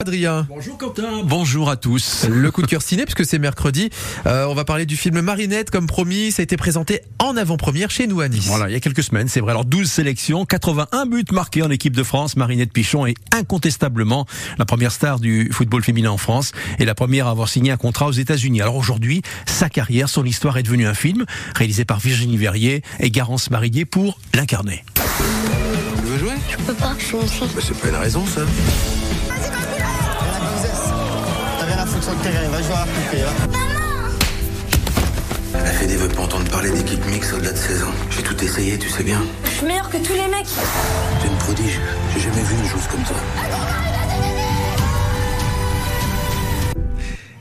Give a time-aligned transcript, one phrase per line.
[0.00, 0.46] Adrien.
[0.48, 2.28] Bonjour Quentin, bonjour à tous.
[2.30, 3.90] Le coup de cœur ciné, puisque c'est mercredi.
[4.26, 6.30] Euh, on va parler du film Marinette, comme promis.
[6.30, 8.46] Ça a été présenté en avant-première chez nous à Nice.
[8.46, 9.50] Voilà, il y a quelques semaines, c'est vrai.
[9.50, 12.36] Alors 12 sélections, 81 buts marqués en équipe de France.
[12.36, 14.24] Marinette Pichon est incontestablement
[14.56, 17.76] la première star du football féminin en France et la première à avoir signé un
[17.76, 18.62] contrat aux États-Unis.
[18.62, 21.24] Alors aujourd'hui, sa carrière, son histoire est devenue un film
[21.56, 24.84] réalisé par Virginie Verrier et Garance Marillier pour l'incarner.
[24.94, 26.34] Tu veux jouer?
[26.50, 27.48] Je peux pas, je suis une fille.
[27.52, 28.42] Bah, c'est pas une raison ça.
[32.08, 33.22] Sur le terrain, va jouer à la poupée.
[33.22, 33.48] hein.
[35.54, 37.94] Elle a fait des vœux pour entendre parler d'équipe mixte au-delà de 16 ans.
[38.10, 39.20] J'ai tout essayé, tu sais bien.
[39.44, 40.46] Je suis meilleure que tous les mecs.
[41.20, 41.80] T'es une prodige.
[42.14, 43.16] J'ai jamais vu une chose comme toi.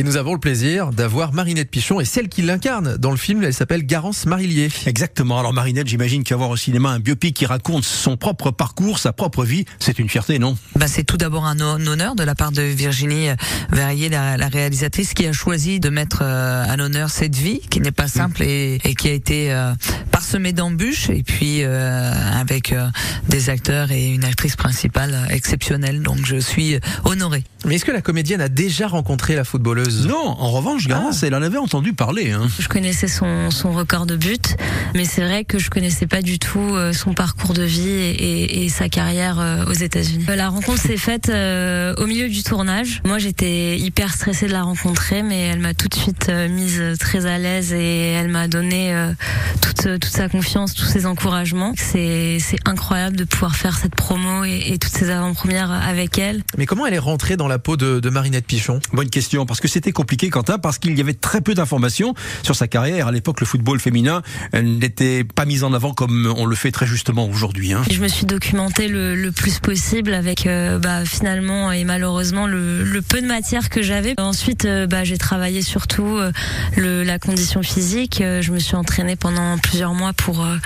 [0.00, 3.44] Et nous avons le plaisir d'avoir Marinette Pichon et celle qui l'incarne dans le film,
[3.44, 4.70] elle s'appelle Garance Marillier.
[4.86, 5.38] Exactement.
[5.38, 9.44] Alors Marinette, j'imagine qu'avoir au cinéma un biopic qui raconte son propre parcours, sa propre
[9.44, 10.56] vie, c'est une fierté, non?
[10.74, 13.26] Bah, c'est tout d'abord un hon- honneur de la part de Virginie
[13.72, 17.80] Verrier, la, la réalisatrice, qui a choisi de mettre euh, à l'honneur cette vie qui
[17.82, 19.74] n'est pas simple et, et qui a été euh,
[20.10, 22.86] parsemée d'embûches et puis euh, avec euh,
[23.28, 26.02] des acteurs et une actrice principale exceptionnelle.
[26.02, 27.44] Donc je suis honorée.
[27.66, 30.06] Mais est-ce que la comédienne a déjà rencontré la footballeuse?
[30.06, 32.32] Non, en revanche, Garance, elle en avait entendu parler.
[32.32, 32.48] Hein.
[32.58, 34.56] Je connaissais son, son record de but,
[34.94, 38.10] mais c'est vrai que je connaissais pas du tout euh, son parcours de vie et,
[38.10, 40.24] et- et sa carrière euh, aux États-Unis.
[40.28, 43.02] Euh, La rencontre s'est faite euh, au milieu du tournage.
[43.04, 46.82] Moi, j'étais hyper stressée de la rencontrer, mais elle m'a tout de suite euh, mise
[46.98, 49.12] très à l'aise et elle m'a donné euh,
[49.60, 51.72] toute, toute sa confiance, tous ses encouragements.
[51.76, 56.42] C'est c'est incroyable de pouvoir faire cette promo et, et toutes ces avant-premières avec elle.
[56.58, 58.80] Mais comment elle est rentrée dans la peau de, de Marinette Pichon?
[58.92, 62.56] Bonne question, parce que c'était compliqué, Quentin, parce qu'il y avait très peu d'informations sur
[62.56, 63.06] sa carrière.
[63.06, 64.22] À l'époque, le football féminin
[64.52, 67.72] elle n'était pas mis en avant comme on le fait très justement aujourd'hui.
[67.72, 67.82] Hein.
[67.90, 72.82] Je me suis documentée le, le plus possible avec euh, bah, finalement et malheureusement le,
[72.82, 74.14] le peu de matière que j'avais.
[74.18, 76.32] Ensuite, euh, bah, j'ai travaillé surtout euh,
[76.76, 78.22] le, la condition physique.
[78.22, 80.56] Je me suis entraînée pendant plusieurs mois pour euh,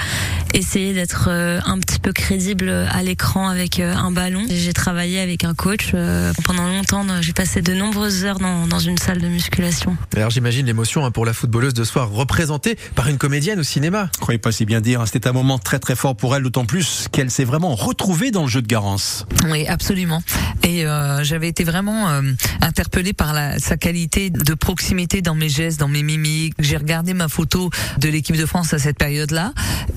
[0.54, 4.44] essayer d'être euh, un petit peu crédible à l'écran avec euh, un ballon.
[4.48, 7.04] J'ai travaillé avec un coach euh, pendant longtemps.
[7.20, 9.96] J'ai passé de nombreuses heures dans, dans une salle de musculation.
[10.16, 13.64] Alors j'imagine l'émotion hein, pour la footballeuse de se voir représentée par une comédienne au
[13.64, 14.08] cinéma.
[14.20, 16.64] Croyez pas si bien dire, hein, c'était un moment très très fort pour elle, d'autant
[16.64, 19.26] plus qu'elle s'est vraiment retrouvée dans le jeu de Garance.
[19.50, 20.22] Oui, absolument.
[20.62, 22.22] Et euh, j'avais été vraiment euh,
[22.60, 26.54] interpellée par la, sa qualité de proximité dans mes gestes, dans mes mimiques.
[26.58, 29.52] J'ai regardé ma photo de l'équipe de France à cette période-là,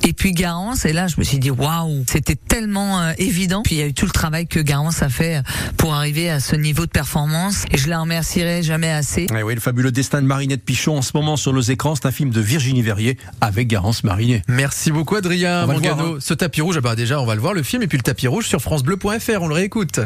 [0.08, 0.86] et puis Garance.
[0.86, 3.62] Et là, je me suis dit waouh, c'était tellement euh, évident.
[3.64, 5.42] Puis il y a eu tout le travail que Garance a fait
[5.76, 9.28] pour arriver à ce niveau de performance, et je la remercierai jamais assez.
[9.38, 12.06] Eh oui, le fabuleux destin de Marinette Pichon en ce moment sur nos écrans, c'est
[12.08, 14.42] un film de Virginie Verrier avec Garance Marillier.
[14.48, 15.96] Merci beaucoup Adrien On va le Mangano.
[15.96, 16.20] voir, hein.
[16.20, 18.04] Ce tapis rouge, ah bah déjà on va le voir le film et puis le
[18.04, 20.00] tapis rouge sur francebleu.fr, on le réécoute.